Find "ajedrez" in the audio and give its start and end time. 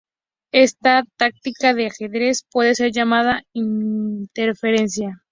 1.91-2.43